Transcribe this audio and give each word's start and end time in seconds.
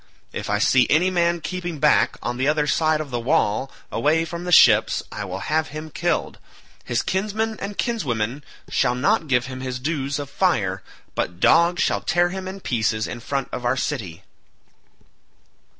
If 0.33 0.49
I 0.49 0.57
see 0.57 0.87
any 0.89 1.11
man 1.11 1.41
keeping 1.41 1.77
back 1.77 2.17
on 2.23 2.37
the 2.37 2.47
other 2.47 2.65
side 2.65 3.07
the 3.11 3.19
wall 3.19 3.69
away 3.91 4.25
from 4.25 4.45
the 4.45 4.51
ships 4.51 5.03
I 5.11 5.25
will 5.25 5.41
have 5.41 5.67
him 5.67 5.91
killed: 5.91 6.39
his 6.83 7.03
kinsmen 7.03 7.55
and 7.59 7.77
kinswomen 7.77 8.43
shall 8.67 8.95
not 8.95 9.27
give 9.27 9.45
him 9.45 9.61
his 9.61 9.77
dues 9.77 10.17
of 10.17 10.27
fire, 10.27 10.81
but 11.13 11.39
dogs 11.39 11.83
shall 11.83 12.01
tear 12.01 12.29
him 12.29 12.47
in 12.47 12.61
pieces 12.61 13.05
in 13.05 13.19
front 13.19 13.49
of 13.51 13.63
our 13.63 13.77
city." 13.77 14.23